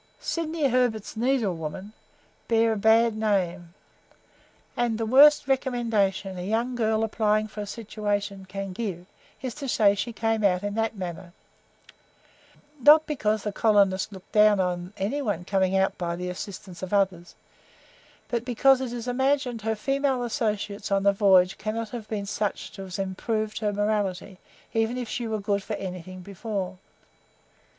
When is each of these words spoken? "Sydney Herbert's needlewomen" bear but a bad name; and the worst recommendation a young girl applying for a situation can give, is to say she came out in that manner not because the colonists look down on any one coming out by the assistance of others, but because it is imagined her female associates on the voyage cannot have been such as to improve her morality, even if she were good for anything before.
"Sydney 0.19 0.67
Herbert's 0.67 1.15
needlewomen" 1.15 1.93
bear 2.47 2.75
but 2.75 2.89
a 2.89 2.91
bad 2.91 3.15
name; 3.15 3.75
and 4.75 4.97
the 4.97 5.05
worst 5.05 5.47
recommendation 5.47 6.39
a 6.39 6.41
young 6.41 6.73
girl 6.73 7.03
applying 7.03 7.47
for 7.47 7.61
a 7.61 7.67
situation 7.67 8.45
can 8.45 8.73
give, 8.73 9.05
is 9.43 9.53
to 9.53 9.67
say 9.67 9.93
she 9.93 10.11
came 10.11 10.43
out 10.43 10.63
in 10.63 10.73
that 10.73 10.95
manner 10.95 11.33
not 12.81 13.05
because 13.05 13.43
the 13.43 13.51
colonists 13.51 14.11
look 14.11 14.23
down 14.31 14.59
on 14.59 14.91
any 14.97 15.21
one 15.21 15.45
coming 15.45 15.77
out 15.77 15.95
by 15.99 16.15
the 16.15 16.29
assistance 16.31 16.81
of 16.81 16.93
others, 16.93 17.35
but 18.27 18.43
because 18.43 18.81
it 18.81 18.91
is 18.91 19.07
imagined 19.07 19.61
her 19.61 19.75
female 19.75 20.23
associates 20.23 20.91
on 20.91 21.03
the 21.03 21.13
voyage 21.13 21.59
cannot 21.59 21.89
have 21.91 22.07
been 22.07 22.25
such 22.25 22.79
as 22.79 22.95
to 22.95 23.01
improve 23.03 23.55
her 23.59 23.71
morality, 23.71 24.39
even 24.73 24.97
if 24.97 25.07
she 25.07 25.27
were 25.27 25.39
good 25.39 25.61
for 25.61 25.75
anything 25.75 26.21
before. 26.21 26.79